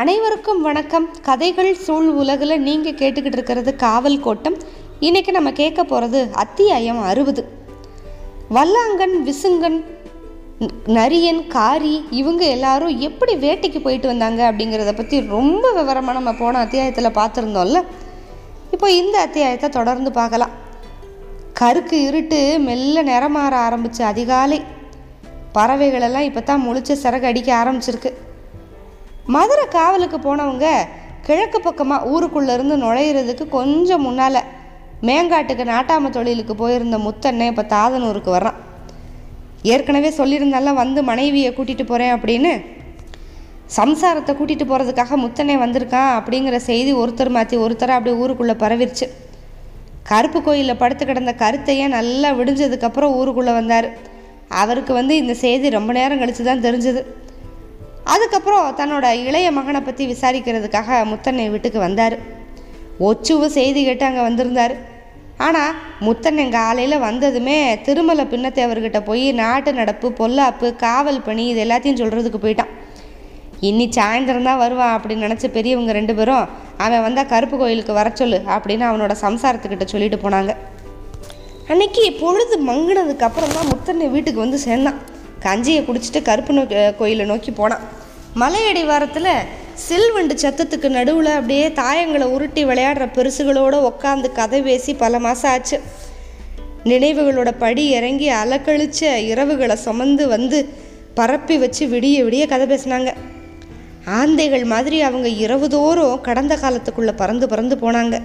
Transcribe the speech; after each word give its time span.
அனைவருக்கும் 0.00 0.60
வணக்கம். 0.66 1.06
கதைகள் 1.26 1.70
சூழ் 1.84 2.08
உலகில் 2.20 2.54
நீங்கள் 2.66 2.96
கேட்டுக்கிட்டு 2.98 3.38
இருக்கிறது 3.38 3.70
காவல் 3.82 4.18
கோட்டம். 4.26 4.56
இன்றைக்கி 5.06 5.30
நம்ம 5.36 5.50
கேட்க 5.60 5.80
போகிறது 5.82 6.20
அத்தியாயம் 6.42 7.00
அறுபது. 7.10 7.42
வல்லாங்கன் 8.56 9.14
விசுங்கன் 9.28 9.78
நரியன் 10.98 11.42
காரி 11.54 11.94
இவங்க 12.20 12.44
எல்லாரும் 12.56 13.00
எப்படி 13.08 13.34
வேட்டைக்கு 13.46 13.82
போயிட்டு 13.86 14.10
வந்தாங்க 14.12 14.42
அப்படிங்கிறத 14.50 14.94
பற்றி 15.00 15.18
ரொம்ப 15.34 15.72
விவரமாக 15.78 16.16
நம்ம 16.18 16.34
போன 16.42 16.60
அத்தியாயத்தில் 16.66 17.16
பார்த்துருந்தோம்ல. 17.18 17.82
இப்போ 18.76 18.90
இந்த 19.00 19.18
அத்தியாயத்தை 19.26 19.70
தொடர்ந்து 19.78 20.12
பார்க்கலாம். 20.20 20.54
கருக்கு 21.62 22.00
இருட்டு 22.10 22.40
மெல்ல 22.68 23.06
நிறமாற 23.12 23.52
ஆரம்பிச்சு 23.66 24.04
அதிகாலை. 24.12 24.60
பறவைகளெல்லாம் 25.58 26.28
இப்போ 26.30 26.44
தான் 26.52 26.66
முழிச்சு 26.68 26.96
சிறகு 27.04 27.30
அடிக்க 27.32 27.50
ஆரம்பிச்சிருக்கு. 27.62 28.12
மதுரை 29.34 29.64
காவலுக்கு 29.76 30.18
போனவங்க 30.26 30.66
கிழக்கு 31.26 31.58
பக்கமாக 31.60 32.08
ஊருக்குள்ளேருந்து 32.12 32.76
நுழையிறதுக்கு 32.84 33.44
கொஞ்சம் 33.58 34.04
முன்னால் 34.06 34.40
மேங்காட்டுக்கு 35.08 35.64
நாட்டாம 35.74 36.10
தொழிலுக்கு 36.16 36.54
போயிருந்த 36.62 36.96
முத்தண்ணே 37.06 37.46
இப்போ 37.52 37.64
தாதனூருக்கு 37.74 38.30
வர்றான். 38.36 38.58
ஏற்கனவே 39.72 40.10
சொல்லியிருந்தாலும் 40.20 40.80
வந்து 40.82 41.00
மனைவியை 41.10 41.50
கூட்டிகிட்டு 41.52 41.84
போகிறேன் 41.90 42.14
அப்படின்னு. 42.16 42.52
சம்சாரத்தை 43.78 44.32
கூட்டிகிட்டு 44.38 44.66
போகிறதுக்காக 44.70 45.16
முத்தண்ணே 45.24 45.56
வந்திருக்கான் 45.64 46.10
அப்படிங்கிற 46.18 46.58
செய்தி 46.70 46.92
ஒருத்தர் 47.02 47.34
மாற்றி 47.36 47.56
ஒருத்தர் 47.64 47.96
அப்படியே 47.96 48.18
ஊருக்குள்ளே 48.22 48.54
பரவிருச்சு. 48.64 49.06
கருப்பு 50.10 50.38
கோயிலில் 50.46 50.80
படுத்து 50.82 51.04
கிடந்த 51.06 51.32
கருத்தையே 51.44 51.86
நல்லா 51.98 52.28
விடிஞ்சதுக்கப்புறம் 52.38 53.16
ஊருக்குள்ளே 53.20 53.54
வந்தார். 53.60 53.88
அவருக்கு 54.62 54.92
வந்து 55.00 55.14
இந்த 55.22 55.34
செய்தி 55.44 55.76
ரொம்ப 55.78 55.92
நேரம் 55.98 56.20
கழித்து 56.22 56.44
தான் 56.50 56.66
தெரிஞ்சது. 56.66 57.02
அதுக்கப்புறம் 58.14 58.66
தன்னோட 58.80 59.06
இளைய 59.28 59.48
மகனை 59.58 59.80
பற்றி 59.86 60.04
விசாரிக்கிறதுக்காக 60.12 60.98
முத்தண்ணை 61.10 61.46
வீட்டுக்கு 61.54 61.80
வந்தார். 61.86 62.16
ஒச்சுவு 63.08 63.46
செய்தி 63.56 63.80
கேட்டு 63.88 64.04
அங்கே 64.08 64.22
வந்திருந்தார். 64.28 64.74
ஆனால் 65.46 65.74
முத்தண்ணன் 66.06 66.54
காலையில் 66.56 67.04
வந்ததுமே 67.08 67.58
திருமலை 67.86 68.24
பின்னத்தேவர்கிட்ட 68.32 69.00
போய் 69.08 69.26
நாட்டு 69.42 69.70
நடப்பு 69.80 70.08
பொல்லாப்பு 70.20 70.68
காவல் 70.84 71.20
பணி 71.26 71.44
இது 71.50 71.60
எல்லாத்தையும் 71.64 72.00
சொல்கிறதுக்கு 72.00 72.40
போயிட்டான். 72.44 72.72
இன்னி 73.68 73.86
சாயந்தரம் 73.98 74.48
தான் 74.48 74.62
வருவான் 74.62 74.94
அப்படின்னு 74.96 75.26
நினச்ச 75.26 75.46
பெரியவங்க 75.58 75.92
ரெண்டு 75.98 76.14
பேரும் 76.18 76.48
அவன் 76.84 77.04
வந்தால் 77.06 77.30
கருப்பு 77.34 77.56
கோயிலுக்கு 77.60 77.94
வர 78.00 78.08
சொல்லு 78.20 78.38
அப்படின்னு 78.56 78.84
அவனோட 78.90 79.14
சம்சாரத்துக்கிட்ட 79.24 79.86
சொல்லிட்டு 79.92 80.18
போனாங்க. 80.24 80.52
அன்னைக்கு 81.72 82.04
பொழுது 82.22 82.56
மங்கினதுக்கு 82.68 83.26
அப்புறம் 83.28 83.54
தான் 83.56 83.70
முத்தன்னை 83.72 84.06
வீட்டுக்கு 84.14 84.44
வந்து 84.44 84.60
சேர்ந்தான். 84.66 85.00
கஞ்சியை 85.42 85.80
குடிச்சிட்டு 85.82 86.22
கருப்பு 86.22 86.54
நோக்கி 86.54 86.74
கோயிலை 86.98 87.24
நோக்கி 87.24 87.50
போனான் 87.50 87.84
மலையடி 88.36 88.86
வாரத்தில் 88.86 89.32
சில்வண்டு 89.88 90.34
சத்தத்துக்கு 90.42 90.88
நடுவில் 90.88 91.26
அப்படியே 91.26 91.68
தாயங்களை 91.68 92.22
உருட்டி 92.22 92.64
விளையாடுற 92.64 93.04
பெருசுகளோடு 93.14 93.92
உட்காந்து 93.92 94.32
கதை 94.32 94.62
பேசி 94.62 94.94
பல 94.94 95.18
மாதம் 95.18 95.50
ஆச்சு. 95.50 95.80
நினைவுகளோட 96.84 97.52
படி 97.58 97.88
இறங்கி 97.88 98.30
அலக்கழிச்ச 98.30 99.00
இரவுகளை 99.02 99.74
சுமந்து 99.74 100.28
வந்து 100.28 100.68
பரப்பி 101.14 101.58
வச்சு 101.58 101.86
விடிய 101.86 102.24
விடிய 102.24 102.48
கதை 102.48 102.66
பேசினாங்க. 102.66 103.12
ஆந்தைகள் 104.06 104.64
மாதிரி 104.64 105.00
அவங்க 105.00 105.28
இரவுதோறும் 105.28 106.20
கடந்த 106.20 106.56
காலத்துக்குள்ளே 106.56 107.12
பறந்து 107.16 107.48
பறந்து 107.48 107.76
போனாங்க. 107.76 108.22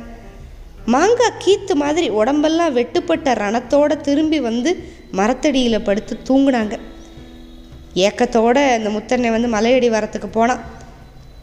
மாங்காய் 0.86 1.40
கீத்து 1.46 1.74
மாதிரி 1.74 2.10
உடம்பெல்லாம் 2.10 2.78
வெட்டுப்பட்ட 2.78 3.34
ரணத்தோடு 3.34 4.02
திரும்பி 4.02 4.40
வந்து 4.40 4.92
மரத்தடியில் 5.12 5.82
படுத்து 5.82 6.18
தூங்குனாங்க. 6.30 6.78
ஏக்கத்தோட 7.96 8.58
இந்த 8.78 8.90
முத்தண்ணை 8.90 9.30
வந்து 9.32 9.50
மலையடி 9.56 9.90
வரத்துக்கு 9.90 10.30
போனான். 10.32 10.64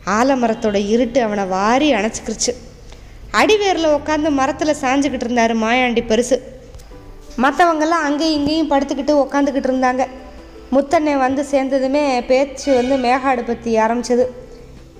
ஆலமரத்தோட 0.06 0.88
இருட்டு 0.88 1.22
அவனை 1.22 1.44
வாரி 1.44 1.94
அணைச்சிக்கிருச்சு. 1.94 2.52
அடிவேரில் 3.32 3.94
உட்காந்து 3.96 4.30
மரத்தில் 4.30 4.80
சாஞ்சுக்கிட்டு 4.80 5.26
இருந்தார் 5.26 5.56
மாயாண்டி 5.56 6.02
பெருசு. 6.12 6.38
மற்றவங்கெல்லாம் 7.44 8.06
அங்கேயும் 8.06 8.38
இங்கேயும் 8.38 8.70
படுத்துக்கிட்டு 8.70 9.14
உக்காந்துக்கிட்டு 9.24 9.70
இருந்தாங்க. 9.70 10.06
முத்தண்ணை 10.72 11.16
வந்து 11.18 11.44
சேர்ந்ததுமே 11.50 12.24
பேச்சு 12.26 12.74
வந்து 12.74 12.96
மேகாடு 12.96 13.44
பற்றி 13.46 13.76
ஆரம்பிச்சது. 13.76 14.26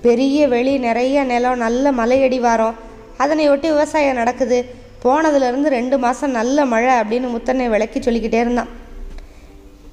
பெரிய 0.01 0.47
வெளி 0.47 0.77
நிறைய 0.77 1.23
நிலம் 1.23 1.57
நல்ல 1.57 1.91
மலையடி 1.91 2.39
வாரம். 2.39 2.75
அதனை 3.17 3.49
ஒட்டி 3.49 3.67
விவசாயம் 3.69 4.15
நடக்குது. 4.15 4.65
போனதுலேருந்து 5.03 5.67
ரெண்டு 5.77 5.97
மாதம் 5.97 6.31
நல்ல 6.31 6.65
மழை 6.65 6.93
அப்படின்னு 6.93 7.29
முத்தண்ணை 7.35 7.69
விளக்கி 7.69 8.01
சொல்லிக்கிட்டே 8.01 8.39
இருந்தான். 8.39 8.79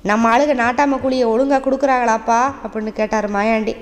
நம்ம 0.03 0.39
ஆளுங்க 0.39 0.55
நாட்டாம 0.65 1.01
கூலியை 1.01 1.25
ஒழுங்காக 1.25 1.71
கொடுக்குறாங்களாப்பா? 1.71 2.53
அப்படின்னு 2.63 2.93
கேட்டார் 2.93 3.31
மாயாண்டி. 3.31 3.77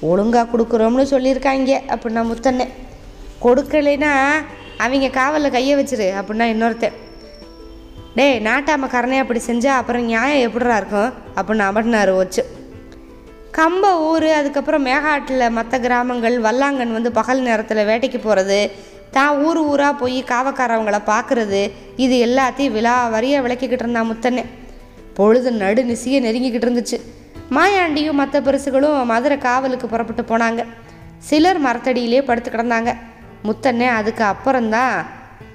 ஒழுங்காக 0.00 0.48
கொடுக்குறோம்னு 0.52 1.04
சொல்லியிருக்காங்க 1.10 1.80
அப்படின்னா 1.88 2.22
முத்தண்ணே. 2.30 2.66
கொடுக்கலைன்னா 3.42 4.12
அவங்க 4.76 5.08
காவலில் 5.08 5.50
கையை 5.50 5.74
வச்சிரு 5.78 6.08
அப்படின்னா 6.20 6.46
இன்னொருத்தன். 6.52 6.92
டேய் 8.14 8.40
நாட்டாமக்காரனே 8.40 9.18
அப்படி 9.18 9.40
செஞ்சால் 9.46 9.78
அப்புறம் 9.80 10.02
நியாயம் 10.02 10.50
எப்படிரா 10.50 10.76
இருக்கும்? 10.76 11.12
அப்படின்னு 11.36 11.64
அமர்னார் 11.70 12.16
வச்சு 12.16 12.44
கம்ப 13.52 13.98
ஊர் 13.98 14.26
அதுக்கப்புறம் 14.26 14.86
மேகாட்டில் 14.86 15.50
மற்ற 15.50 15.78
கிராமங்கள் 15.78 16.42
வல்லாங்கன் 16.42 16.92
வந்து 16.92 17.12
பகல் 17.12 17.40
நேரத்தில் 17.40 17.86
வேட்டைக்கு 17.86 18.18
போகிறது 18.18 18.70
தான் 19.10 19.38
ஊர் 19.38 19.58
ஊராக 19.58 19.92
போய் 19.92 20.24
காவக்காரவங்களை 20.24 21.00
பார்க்குறது 21.06 21.70
இது 21.96 22.26
எல்லாத்தையும் 22.26 22.72
விழா 22.72 23.08
வரியாக 23.08 23.44
விளக்கிக்கிட்டு 23.46 23.86
இருந்தான் 23.86 24.10
முத்தண்ணே. 24.10 24.44
பொழுது 25.20 25.50
நடு 25.62 25.82
நிசிய 25.82 26.16
நெருங்கிக்கிட்டு 26.26 26.66
இருந்துச்சு. 26.66 26.98
மாயாண்டியும் 27.56 28.20
மற்ற 28.20 28.40
பெருசுகளும் 28.40 29.04
மதுரை 29.12 29.38
காவலுக்கு 29.38 29.86
புறப்பட்டு 29.86 30.22
போனாங்க. 30.30 30.60
சிலர் 31.28 31.64
மரத்தடியிலே 31.64 32.20
படுத்து 32.28 32.50
கிடந்தாங்க. 32.50 32.90
முத்தண்ணே 33.44 33.88
அதுக்கு 34.00 34.24
அப்புறம்தான் 34.24 34.94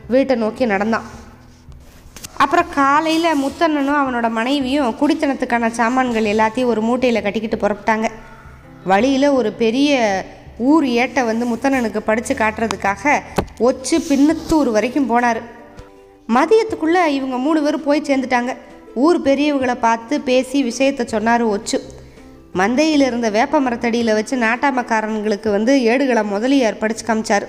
வீட்டை 0.08 0.36
நோக்கி 0.36 0.66
நடந்தான். 0.66 1.06
அப்புறம் 2.44 2.72
காலையில் 2.76 3.42
முத்தண்ணனும் 3.44 4.00
அவனோட 4.02 4.30
மனைவியும் 4.30 4.96
குடித்தனத்துக்கான 5.00 5.70
சாமான்கள் 5.80 6.32
எல்லாத்தையும் 6.34 6.72
ஒரு 6.74 6.82
மூட்டையில் 6.82 7.26
கட்டிக்கிட்டு 7.26 7.60
புறப்பட்டாங்க. 7.64 8.08
வழியில் 8.92 9.28
ஒரு 9.40 9.52
பெரிய 9.64 9.94
ஊர் 10.72 10.86
ஏட்டை 10.86 11.24
வந்து 11.26 11.46
முத்தண்ணனுக்கு 11.54 12.02
படித்து 12.10 12.34
காட்டுறதுக்காக 12.34 13.16
ஒச்சு 13.60 13.98
பின்னத்தூர் 14.10 14.72
வரைக்கும் 14.78 15.10
போனார். 15.12 15.42
மதியத்துக்குள்ளே 16.38 17.04
இவங்க 17.18 17.38
மூணு 17.48 17.60
பேரும் 17.64 17.88
போய் 17.90 18.08
சேர்ந்துட்டாங்க. 18.10 18.54
ஊர் 19.04 19.20
பெரியவங்களை 19.22 19.76
பார்த்து 19.80 20.16
பேசி 20.22 20.60
விஷயத்த 20.64 21.06
சொன்னார் 21.06 21.44
ஒச்சு. 21.44 21.78
மந்தையில் 22.60 23.04
இருந்த 23.06 23.30
வேப்ப 23.30 23.60
மரத்தடியில் 23.60 24.18
வச்சு 24.18 24.36
நாட்டாமக்காரங்களுக்கு 24.38 25.50
வந்து 25.50 25.74
ஏடுகளை 25.92 26.24
முதலியார் 26.24 26.82
படித்து 26.82 27.06
காமிச்சார். 27.08 27.46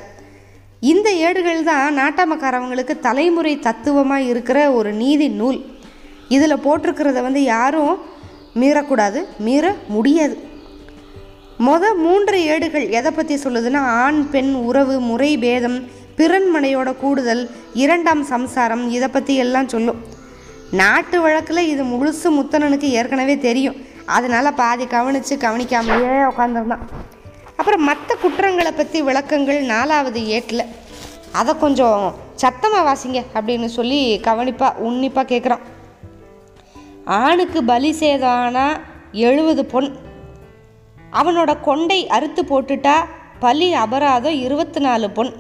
இந்த 0.93 1.09
ஏடுகள் 1.27 1.63
தான் 1.63 1.97
நாட்டாமக்காரவங்களுக்கு 2.01 2.95
தலைமுறை 3.07 3.55
தத்துவமாக 3.59 4.29
இருக்கிற 4.33 4.59
ஒரு 4.73 4.93
நீதி 4.93 5.29
நூல். 5.29 5.61
இதில் 6.29 6.63
போட்டிருக்கிறத 6.65 7.23
வந்து 7.23 7.43
யாரும் 7.55 7.95
மீறக்கூடாது 8.61 9.21
மீற 9.47 9.75
முடியாது. 9.95 10.37
மொத 11.67 11.85
மூன்று 12.05 12.39
ஏடுகள் 12.53 12.87
எதை 12.99 13.11
பற்றி 13.13 13.35
சொல்லுதுன்னா 13.45 13.83
ஆண் 14.03 14.21
பெண் 14.33 14.53
உறவு 14.69 14.97
முறை 15.01 15.31
பேதம் 15.45 15.79
பிறன்மனையோட 16.19 16.91
கூடுதல் 17.03 17.43
இரண்டாம் 17.85 18.23
சம்சாரம் 18.35 18.85
இதை 18.91 19.09
பற்றி 19.09 19.35
எல்லாம் 19.45 19.69
சொல்லும். 19.69 20.01
நாட்டு 20.71 21.21
வழக்கில் 21.21 21.69
இது 21.69 21.85
முழுசு 21.85 22.27
முத்தனனுக்கு 22.39 22.83
ஏற்கனவே 22.83 23.39
தெரியும். 23.39 23.77
அதனால் 24.05 24.55
பாதி 24.55 24.87
கவனித்து 24.87 25.37
கவனிக்காமலேயே 25.37 26.31
உட்காந்துருந்தான் 26.31 26.85
அப்புறம் 27.57 27.85
மற்ற 27.85 28.15
குற்றங்களை 28.15 28.73
பற்றி 28.73 29.03
விளக்கங்கள் 29.03 29.61
நாலாவது 29.61 30.27
ஏட்டில். 30.27 30.65
அதை 31.33 31.55
கொஞ்சம் 31.59 32.15
சத்தமாக 32.35 32.93
வாசிங்க 32.93 33.23
அப்படின்னு 33.35 33.65
சொல்லி 33.65 34.21
கவனிப்பாக 34.21 34.79
உன்னிப்பாக 34.79 35.37
கேட்குறான் 35.37 35.59
ஆணுக்கு 37.05 37.65
பலி 37.65 37.97
சேதானா 38.01 38.77
எழுபது 39.13 39.65
பொன். 39.65 39.97
அவனோட 41.13 41.61
கொண்டை 41.61 42.07
அறுத்து 42.07 42.43
போட்டுட்டா 42.43 42.95
பலி 43.41 43.75
அபராதம் 43.75 44.41
இருபத்தி 44.41 44.81
நாலு 44.81 45.11
பொன். 45.11 45.33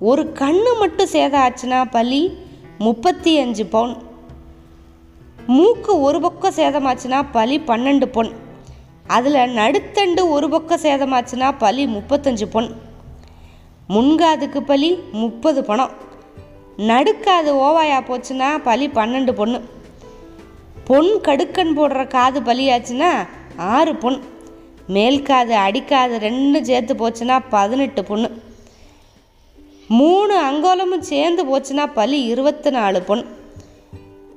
ஒரு 0.00 0.32
கண்ணு 0.38 0.78
மட்டும் 0.78 1.06
சேதம் 1.06 1.40
ஆச்சுன்னா 1.40 1.84
பலி 1.90 2.38
முப்பத்தி 2.78 3.38
அஞ்சு 3.38 3.66
பவுன் 3.66 4.05
மூக்கு 5.46 6.00
ஒரு 6.00 6.20
பக்கம் 6.20 6.54
சேதமாச்சுன்னா 6.54 7.24
பலி 7.32 7.56
பன்னெண்டு 7.66 8.06
பொன். 8.06 8.30
அதில் 9.06 9.34
நடுத்தண்டு 9.34 10.22
ஒரு 10.28 10.48
பக்கம் 10.48 10.80
சேதமாச்சுன்னா 10.80 11.54
பலி 11.58 11.86
முப்பத்தஞ்சு 11.86 12.46
பொன். 12.50 12.70
முன்காதுக்கு 13.88 14.60
பலி 14.60 14.98
முப்பது 15.12 15.64
பணம். 15.64 15.90
நடுக்காது 16.76 17.50
ஓவாயா 17.66 18.00
போச்சுன்னா 18.08 18.48
பலி 18.62 18.88
பன்னெண்டு 18.88 19.32
பொண்ணு 19.32 19.60
பொன் 20.84 21.10
கடுக்கன் 21.28 21.72
போடுற 21.78 22.06
காது 22.06 22.40
பலியாச்சுன்னா 22.40 23.10
ஆறு 23.56 23.96
பொன். 23.96 24.20
மேல்காது 24.88 25.54
அடிக்காது 25.66 26.16
ரெண்டு 26.18 26.64
சேர்த்து 26.64 26.94
போச்சுன்னா 26.94 27.44
பதினெட்டு 27.50 28.04
பொண்ணு 28.04 28.42
மூணு 29.88 30.34
அங்கோலமும் 30.50 31.08
சேர்ந்து 31.14 31.42
போச்சுன்னா 31.50 31.90
பலி 31.94 32.22
இருபத்தி 32.24 32.70
நாலு 32.70 33.02
பொன். 33.02 33.24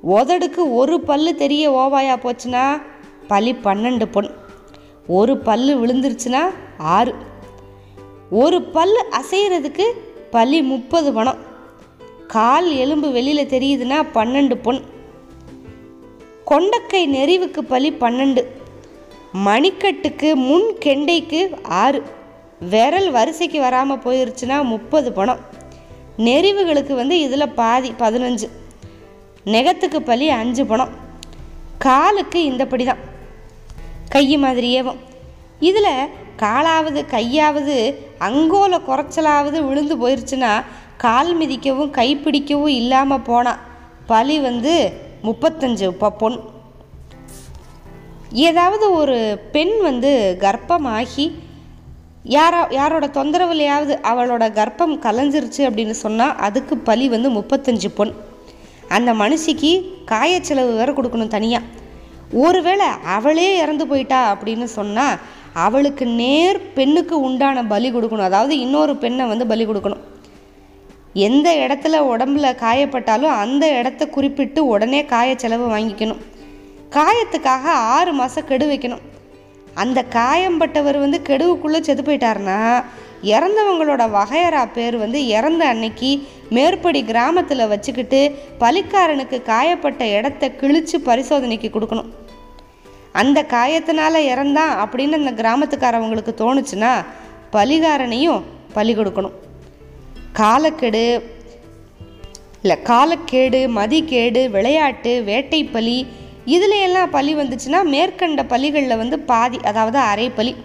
உதடுக்கு 0.07 0.74
ஒரு 0.74 1.00
பல்லு 1.00 1.36
தெரிய 1.36 1.72
ஓவாயா 1.72 2.25
போச்சுன்னா 2.25 2.81
பலி 3.28 3.54
பன்னெண்டு 3.54 4.06
பொன். 4.06 4.30
ஒரு 5.07 5.38
பல்லு 5.38 5.86
விழுந்துருச்சுன்னா 5.86 6.50
ஆறு. 6.78 7.16
ஒரு 8.30 8.62
பல்லு 8.62 9.06
அசைகிறதுக்கு 9.12 9.84
பலி 10.31 10.62
முப்பது 10.62 11.13
பணம் 11.13 11.38
கால் 12.28 12.72
எலும்பு 12.72 13.12
வெளியில் 13.12 13.48
தெரியுதுன்னா 13.48 14.04
பன்னெண்டு 14.13 14.56
பொன். 14.56 14.81
கொண்டக்கை 16.46 17.07
நெறிவுக்கு 17.07 17.60
பலி 17.60 17.92
பன்னெண்டு. 17.92 18.46
மணிக்கட்டுக்கு 19.46 20.34
முன் 20.34 20.74
கெண்டைக்கு 20.86 21.63
ஆறு. 21.63 22.04
விரல் 22.69 23.12
வரிசைக்கு 23.12 23.60
வராமல் 23.60 23.98
போயிருச்சுன்னா 23.98 24.63
முப்பது 24.63 25.12
பணம் 25.12 25.40
நெறிவுகளுக்கு 26.18 26.94
வந்து 26.94 27.19
இதில் 27.19 27.50
பாதி 27.50 27.94
பதினஞ்சு. 28.00 28.50
நெகத்துக்கு 29.45 30.00
பலி 30.00 30.30
அஞ்சு 30.30 30.65
பணம். 30.65 30.89
காலுக்கு 31.77 32.44
இந்தப்படி 32.44 32.86
தான் 32.86 32.97
கை 34.09 34.38
மாதிரியேவும் 34.38 34.97
இதில் 35.59 36.07
காலாவது 36.38 37.06
கையாவது 37.06 38.07
அங்கோல 38.19 38.80
குறைச்சலாவது 38.88 39.68
விழுந்து 39.68 39.95
போயிடுச்சுன்னா 39.97 40.63
கால் 40.97 41.38
மிதிக்கவும் 41.38 41.91
கைப்பிடிக்கவும் 41.91 42.68
இல்லாமல் 42.68 43.21
போனால் 43.21 43.57
பலி 44.06 44.39
வந்து 44.39 44.94
முப்பத்தஞ்சு 45.24 45.89
ப- 45.89 46.12
பொன். 46.12 46.39
ஏதாவது 48.31 48.91
ஒரு 48.91 49.39
பெண் 49.51 49.81
வந்து 49.81 50.38
கர்ப்பமாகி 50.39 51.31
யாரோ 52.24 52.68
யாரோட 52.69 53.07
தொந்தரவுலையாவது 53.07 54.00
அவளோட 54.03 54.51
கர்ப்பம் 54.51 55.00
கலைஞ்சிருச்சு 55.00 55.57
அப்படின்னு 55.57 55.91
சொன்னால் 55.91 56.36
அதுக்கு 56.36 56.77
பலி 56.77 57.09
வந்து 57.09 57.31
முப்பத்தஞ்சு 57.31 57.88
பொன். 57.95 58.13
அந்த 58.95 59.13
மனுஷிக்கு 59.21 59.71
காயச்செலவு 60.12 60.71
வேறு 60.80 60.94
கொடுக்கணும் 60.97 61.36
தனியாக 61.36 61.65
ஒருவேளை 62.44 62.88
அவளே 63.15 63.50
இறந்து 63.63 63.88
போயிட்டா 63.88 64.19
அப்படின்னு 64.33 64.68
சொன்னால் 64.77 65.19
அவளுக்கு 65.65 66.06
நேர் 66.21 66.57
பெண்ணுக்கு 66.74 67.15
உண்டான 67.27 67.63
பலி 67.74 67.89
கொடுக்கணும். 67.94 68.27
அதாவது 68.30 68.53
இன்னொரு 68.59 68.94
பெண்ணை 69.03 69.25
வந்து 69.27 69.47
பலி 69.51 69.65
கொடுக்கணும். 69.68 70.03
எந்த 71.27 71.50
இடத்துல 71.63 72.01
உடம்புல 72.12 72.47
காயப்பட்டாலும் 72.63 73.36
அந்த 73.44 73.65
இடத்த 73.80 74.07
குறிப்பிட்டு 74.15 74.59
உடனே 74.74 75.00
காய 75.06 75.30
செலவு 75.38 75.65
வாங்கிக்கணும். 75.75 76.21
காயத்துக்காக 76.97 77.65
ஆறு 77.95 78.13
மாதம் 78.13 78.47
கெடு 78.51 78.68
வைக்கணும். 78.71 79.03
அந்த 79.81 80.00
காயம்பட்டவர் 80.15 80.97
வந்து 81.06 81.19
கெடுவுக்குள்ளே 81.30 81.80
செத்து 81.81 82.03
போயிட்டாருன்னா 82.03 82.59
இறந்தவங்களோட 83.24 84.04
வகையறா 84.12 84.71
பேர் 84.74 84.98
வந்து 84.98 85.27
இறந்த 85.27 85.68
அன்னைக்கு 85.68 86.27
மேற்படி 86.50 87.04
கிராமத்தில் 87.04 87.68
வச்சுக்கிட்டு 87.68 88.39
பலிக்காரனுக்கு 88.60 89.42
காயப்பட்ட 89.42 90.01
இடத்த 90.01 90.48
கிழிச்சு 90.48 90.98
பரிசோதனைக்கு 91.06 91.69
கொடுக்கணும். 91.74 92.10
அந்த 93.12 93.45
காயத்தினால 93.50 94.16
இறந்தான் 94.16 94.74
அப்படின்னு 94.80 95.12
அந்த 95.12 95.31
கிராமத்துக்காரவங்களுக்கு 95.31 96.33
தோணுச்சுன்னா 96.38 97.06
பலிகாரனையும் 97.51 98.42
பலி 98.74 98.95
கொடுக்கணும். 98.95 99.31
காலக்கெடு 100.33 101.38
இல்லை 102.62 102.77
காலக்கேடு 102.83 103.68
மதிக்கேடு 103.68 104.50
விளையாட்டு 104.50 105.24
வேட்டைப்பலி 105.27 106.07
இதுல 106.45 106.81
எல்லாம் 106.81 107.10
பலி 107.10 107.36
வந்துச்சுன்னா 107.36 107.83
மேற்கண்ட 107.83 108.44
பலிகளில் 108.44 108.98
வந்து 108.98 109.19
பாதி 109.19 109.60
அதாவது 109.63 109.98
அரை 109.98 110.30
பலி 110.30 110.56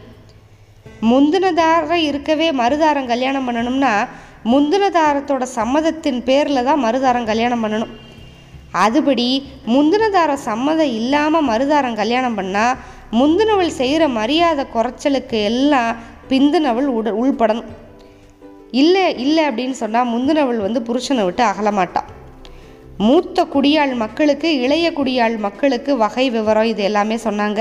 முந்தினதாரம் 1.10 2.02
இருக்கவே 2.08 2.48
மறுதாரம் 2.60 3.10
கல்யாணம் 3.12 3.46
பண்ணணும்னா 3.48 3.92
முந்தினதாரத்தோட 4.52 5.44
சம்மதத்தின் 5.58 6.20
பேரில் 6.28 6.66
தான் 6.68 6.82
மறுதாரம் 6.84 7.28
கல்யாணம் 7.30 7.62
பண்ணணும். 7.64 7.92
அதுபடி 8.84 9.28
முந்தினதார 9.74 10.32
சம்மதம் 10.48 10.92
இல்லாமல் 11.00 11.48
மறுதாரம் 11.50 11.98
கல்யாணம் 12.00 12.36
பண்ணால் 12.38 12.78
முந்தினவள் 13.20 13.78
செய்கிற 13.80 14.02
மரியாதை 14.18 14.64
குறைச்சலுக்கு 14.74 15.38
எல்லாம் 15.50 15.92
பிந்தினவள் 16.30 16.88
உட 16.98 17.08
உள்படணும். 17.22 17.70
இல்லை 18.82 19.04
இல்லை 19.24 19.42
அப்படின்னு 19.48 19.76
சொன்னால் 19.82 20.10
முந்தினவள் 20.12 20.60
வந்து 20.66 20.80
புருஷனை 20.88 21.24
விட்டு 21.26 21.42
அகலமாட்டான் 21.50 22.10
மூத்த 23.06 23.44
குடியாள் 23.54 23.92
மக்களுக்கு 24.02 24.48
இளைய 24.64 24.86
குடியாள் 24.98 25.36
மக்களுக்கு 25.46 25.92
வகை 26.02 26.26
விவரம் 26.36 26.70
இது 26.72 26.82
எல்லாமே 26.88 27.16
சொன்னாங்க. 27.26 27.60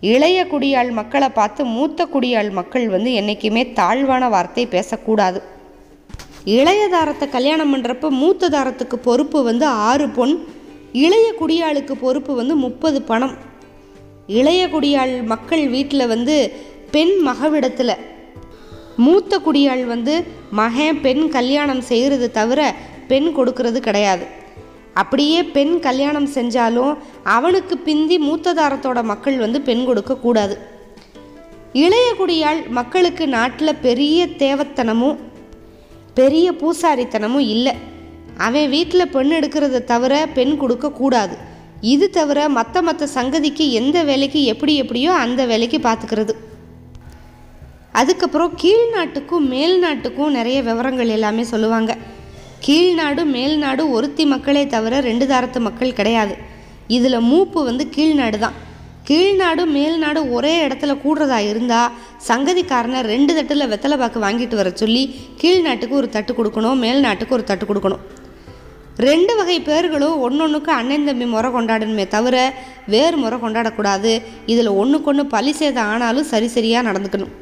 இளைய 0.00 0.44
குடியாள் 0.44 0.90
மக்களை 0.90 1.28
பார்த்து 1.28 1.64
மூத்த 1.64 2.06
குடியாள் 2.06 2.50
மக்கள் 2.50 2.88
வந்து 2.88 3.12
என்றைக்குமே 3.12 3.72
தாழ்வான 3.72 4.28
வார்த்தை 4.28 4.66
பேசக்கூடாது. 4.66 5.42
இளைய 6.44 6.88
தாரத்தை 6.88 7.28
கல்யாணம் 7.28 7.76
பண்ணுறப்ப 7.76 8.10
மூத்த 8.10 8.48
தாரத்துக்கு 8.48 8.94
பொறுப்பு 8.94 9.42
வந்து 9.42 9.66
ஆறு 9.66 10.08
பொன் 10.08 10.46
இளைய 10.92 11.34
குடியாளுக்கு 11.40 11.92
பொறுப்பு 11.92 12.34
வந்து 12.34 12.56
முப்பது 12.56 13.02
பணம். 13.02 13.34
இளைய 14.26 14.68
குடியாள் 14.68 15.22
மக்கள் 15.22 15.68
வீட்டில் 15.68 16.06
வந்து 16.06 16.52
பெண் 16.90 17.14
மகவிடத்தில். 17.26 17.96
மூத்த 18.96 19.38
குடியாள் 19.38 19.84
வந்து 19.84 20.24
மகன் 20.50 21.00
பெண் 21.00 21.28
கல்யாணம் 21.28 21.80
செய்கிறது 21.80 22.30
தவிர 22.30 22.74
பெண் 23.08 23.28
கொடுக்கறது 23.36 23.76
கிடையாது. 23.76 24.26
அப்படியே 24.94 25.44
பெண் 25.44 25.80
கல்யாணம் 25.80 26.28
செஞ்சாலும் 26.34 26.96
அவனுக்கு 27.22 27.78
பிந்தி 27.78 28.18
மூத்ததாரத்தோட 28.18 29.02
மக்கள் 29.02 29.38
வந்து 29.38 29.60
பெண் 29.60 29.84
கொடுக்கக்கூடாது 29.84 30.58
இளைய 31.72 32.14
குடியால் 32.18 32.68
மக்களுக்கு 32.68 33.28
நாட்டில் 33.28 33.80
பெரிய 33.82 34.26
தேவத்தனமும் 34.26 35.18
பெரிய 36.14 36.52
பூசாரித்தனமும் 36.52 37.46
இல்லை. 37.54 37.74
அவன் 38.36 38.68
வீட்டில் 38.68 39.08
பெண் 39.08 39.30
எடுக்கிறத 39.30 39.84
தவிர 39.84 40.26
பெண் 40.34 40.56
கொடுக்கக்கூடாது 40.56 41.36
இது 41.80 42.10
தவிர 42.10 42.48
மற்ற 42.48 42.82
மற்ற 42.82 43.06
சங்கதிக்கு 43.14 43.70
எந்த 43.70 44.04
வேலைக்கு 44.04 44.44
எப்படி 44.44 44.76
எப்படியோ 44.76 45.12
அந்த 45.12 45.46
வேலைக்கு 45.46 45.78
பார்த்துக்கிறது 45.78 46.34
அதுக்கப்புறம் 47.92 48.58
கீழ்நாட்டுக்கும் 48.62 49.46
மேல்நாட்டுக்கும் 49.50 50.28
நிறைய 50.28 50.62
விவரங்கள் 50.62 51.08
எல்லாமே 51.08 51.42
சொல்லுவாங்க. 51.42 51.96
கீழ்நாடு 52.64 53.22
மேல்நாடு 53.34 53.82
ஒருத்தி 53.96 54.24
மக்களே 54.32 54.62
தவிர 54.74 54.94
ரெண்டு 55.06 55.26
தாரத்து 55.30 55.60
மக்கள் 55.66 55.98
கிடையாது. 55.98 56.34
இதில் 56.96 57.26
மூப்பு 57.30 57.60
வந்து 57.68 57.84
கீழ்நாடு 57.94 58.38
தான். 58.44 58.56
கீழ்நாடு 59.08 59.62
மேல்நாடு 59.76 60.20
ஒரே 60.36 60.52
இடத்துல 60.66 60.92
கூடுறதா 61.04 61.38
இருந்தால் 61.50 61.94
சங்கதிக்காரனை 62.28 63.00
ரெண்டு 63.12 63.32
தட்டில் 63.36 63.70
வெத்தலை 63.72 63.96
பாக்கு 64.02 64.18
வாங்கிட்டு 64.26 64.58
வர 64.60 64.70
சொல்லி 64.82 65.02
கீழ்நாட்டுக்கு 65.42 65.98
ஒரு 66.00 66.08
தட்டு 66.16 66.32
கொடுக்கணும் 66.38 66.80
மேல்நாட்டுக்கு 66.84 67.36
ஒரு 67.38 67.44
தட்டு 67.50 67.66
கொடுக்கணும். 67.70 68.02
ரெண்டு 69.08 69.32
வகை 69.38 69.58
பேர்களும் 69.68 70.16
ஒன்றொன்றுக்கு 70.24 70.72
அண்ணன் 70.78 71.06
தம்பி 71.08 71.26
முறை 71.34 71.50
கொண்டாடணுமே 71.56 72.04
தவிர 72.16 72.36
வேறு 72.94 73.16
முறை 73.22 73.36
கொண்டாடக்கூடாது. 73.44 74.12
இதில் 74.52 74.76
ஒன்றுக்கொன்று 74.80 75.24
பழி 75.34 75.52
சேதம் 75.60 75.90
ஆனாலும் 75.92 76.30
சரி 76.32 76.50
சரியாக 76.56 76.88
நடந்துக்கணும். 76.88 77.32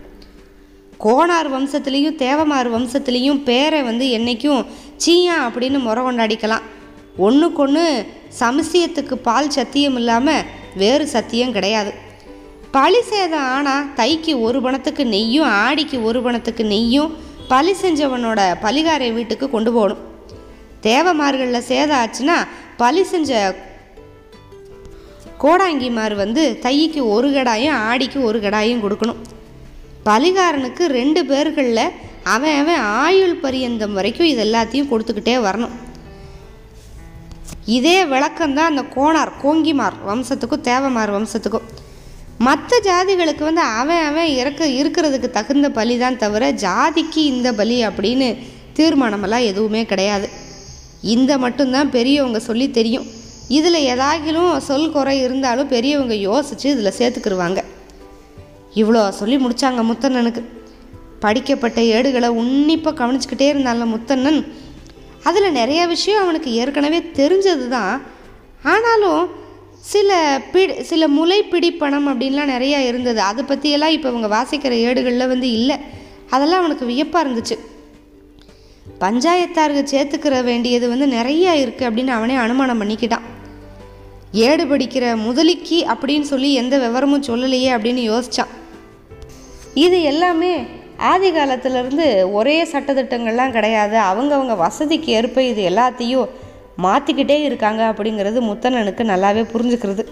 கோணார் 1.04 1.48
வம்சத்துலேயும் 1.54 2.16
தேவமார் 2.22 2.68
வம்சத்துலேயும் 2.76 3.40
பேரை 3.48 3.80
வந்து 3.88 4.06
என்னைக்கும் 4.18 4.62
சீயா 5.04 5.36
அப்படின்னு 5.46 5.78
முறை 5.86 6.02
கொண்டாடிக்கலாம். 6.04 6.66
ஒன்றுக்கொன்று 7.26 7.84
சமசியத்துக்கு 8.40 9.14
பால் 9.28 9.54
சத்தியம் 9.56 9.96
இல்லாமல் 10.00 10.46
வேறு 10.82 11.04
சத்தியம் 11.14 11.54
கிடையாது. 11.56 11.92
பழி 12.76 13.00
சேதம் 13.10 13.48
ஆனால் 13.56 13.86
தைக்கு 13.98 14.32
ஒரு 14.46 14.58
பணத்துக்கு 14.64 15.04
நெய்யும் 15.14 15.52
ஆடிக்கு 15.62 15.98
ஒரு 16.08 16.20
பணத்துக்கு 16.26 16.64
நெய்யும் 16.74 17.14
பழி 17.52 17.72
செஞ்சவனோட 17.82 18.40
பலிகாரை 18.64 19.08
வீட்டுக்கு 19.18 19.46
கொண்டு 19.50 19.70
போகணும். 19.76 20.02
தேவமார்களில் 20.88 21.68
சேதம் 21.70 22.00
ஆச்சுன்னா 22.02 22.36
பழி 22.82 23.02
செஞ்ச 23.12 23.40
கோடாங்கிமார் 25.42 26.14
வந்து 26.24 26.44
தைக்கு 26.66 27.00
ஒரு 27.14 27.28
கடாயும் 27.36 27.78
ஆடிக்கு 27.88 28.18
ஒரு 28.28 28.38
கடாயும் 28.44 28.82
கொடுக்கணும். 28.84 29.22
பலிகாரனுக்கு 30.08 30.84
ரெண்டு 30.98 31.20
பேர்களில் 31.30 31.94
அவன் 32.25 32.56
அவன் 32.60 32.80
ஆயுள் 32.80 33.37
பரியந்தம் 33.37 33.92
வரைக்கும் 33.92 34.26
இது 34.26 34.42
எல்லாத்தையும் 34.44 34.90
கொடுத்துக்கிட்டே 34.90 35.37
வரணும். 35.46 35.75
இதே 37.64 38.04
விளக்கம்தான் 38.04 38.70
அந்த 38.72 38.84
கோணார் 38.96 39.32
கோங்கிமார் 39.42 39.96
வம்சத்துக்கும் 40.08 40.66
தேவமார் 40.70 41.14
வம்சத்துக்கும். 41.16 41.68
மற்ற 42.38 42.80
ஜாதிகளுக்கு 42.84 43.42
வந்து 43.42 43.60
அவன் 43.60 44.04
அவன் 44.04 44.26
இறக்க 44.26 44.66
இருக்கிறதுக்கு 44.66 45.30
தகுந்த 45.30 45.70
பலி 45.70 45.98
தான் 45.98 46.16
தவிர 46.16 46.52
ஜாதிக்கு 46.52 47.16
இந்த 47.16 47.52
பலி 47.52 47.87
அப்படின்னு 47.87 48.37
தீர்மானமெல்லாம் 48.75 49.44
எதுவுமே 49.44 49.84
கிடையாது. 49.84 50.28
இந்த 51.02 51.38
மட்டும்தான் 51.38 51.90
பெரியவங்க 51.90 52.38
சொல்லி 52.38 52.70
தெரியும். 52.70 53.06
இதில் 53.48 53.87
ஏதாகிலும் 53.92 54.58
சொல் 54.58 54.92
குறை 54.92 55.20
இருந்தாலும் 55.20 55.68
பெரியவங்க 55.68 56.14
யோசித்து 56.14 56.70
இதில் 56.70 56.96
சேர்த்துக்கிடுவாங்க 56.98 57.62
இவ்வளோ 58.75 59.08
சொல்லி 59.08 59.37
முடித்தாங்க 59.37 59.82
முத்தண்ணனுக்கு. 59.90 60.42
படிக்கப்பட்ட 61.20 61.82
ஏடுகளை 61.82 62.28
உன்னிப்பாக 62.28 62.98
கவனிச்சுக்கிட்டே 63.00 63.46
இருந்தால 63.52 63.87
முத்தண்ணன். 63.94 64.40
அதில் 65.22 65.56
நிறைய 65.60 65.87
விஷயம் 65.87 66.22
அவனுக்கு 66.22 66.52
ஏற்கனவே 66.52 66.98
தெரிஞ்சது 66.98 67.68
தான் 67.68 68.02
ஆனாலும் 68.62 69.22
சில 69.80 70.40
பிடி 70.52 70.82
சில 70.82 71.08
முளைப்பிடி 71.08 71.70
பணம் 71.72 72.08
அப்படின்லாம் 72.08 72.52
நிறையா 72.54 72.78
இருந்தது. 72.87 73.20
அதை 73.20 73.44
பற்றியெல்லாம் 73.44 73.90
இப்போ 73.90 74.08
அவங்க 74.08 74.28
வாசிக்கிற 74.37 74.70
ஏடுகளில் 74.70 75.26
வந்து 75.26 75.50
இல்லை. 75.52 75.76
அதெல்லாம் 76.30 76.58
அவனுக்கு 76.58 76.87
வியப்பாக 76.87 77.25
இருந்துச்சு. 77.25 77.56
பஞ்சாயத்தாருக்கு 79.00 79.82
சேர்த்துக்கிற 79.94 80.44
வேண்டியது 80.44 80.88
வந்து 80.88 81.06
நிறையா 81.16 81.52
இருக்குது 81.62 81.88
அப்படின்னு 81.88 82.14
அவனே 82.18 82.34
அனுமானம் 82.34 82.80
பண்ணிக்கிட்டான். 82.82 83.26
ஏடு 84.32 84.64
படிக்கிற 84.64 85.16
முதலிக்கு 85.16 85.87
அப்படின்னு 85.92 86.26
சொல்லி 86.32 86.54
எந்த 86.54 86.78
விவரமும் 86.78 87.22
சொல்லலையே 87.22 87.70
அப்படின்னு 87.75 88.02
யோசித்தான் 88.12 88.52
இது 89.75 90.02
எல்லாமே 90.02 90.52
ஆதி 90.98 91.32
காலத்திலேருந்து 91.32 92.32
ஒரே 92.32 92.64
சட்டத்திட்டங்கள்லாம் 92.64 93.50
கிடையாது. 93.50 93.98
அவங்கவுங்க 93.98 94.56
வசதிக்கு 94.56 95.12
ஏற்ப 95.12 95.42
இது 95.42 95.68
எல்லாத்தையும் 95.68 96.28
மாற்றிக்கிட்டே 96.82 97.42
இருக்காங்க 97.42 97.94
அப்படிங்கிறது 97.96 98.40
முத்தண்ணனுக்கு 98.40 99.04
நல்லாவே 99.04 99.44
புரிஞ்சுக்கிறது. 99.52 100.04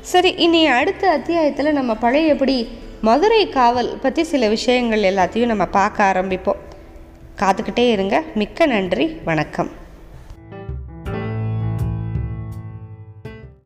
சரி 0.00 0.30
இனி 0.30 0.66
அடுத்த 0.66 1.10
அத்தியாயத்தில் 1.10 1.72
நம்ம 1.72 1.94
பழையபடி 1.94 2.68
மதுரை 3.00 3.48
காவல் 3.48 3.98
பற்றி 4.02 4.22
சில 4.22 4.48
விஷயங்கள் 4.48 5.02
எல்லாத்தையும் 5.02 5.46
நம்ம 5.46 5.66
பார்க்க 5.66 6.12
ஆரம்பிப்போம். 6.14 6.60
காத்துக்கிட்டே 7.38 7.90
இருங்க. 7.90 8.22
மிக்க 8.34 8.66
நன்றி. 8.66 9.16
வணக்கம். 9.24 9.81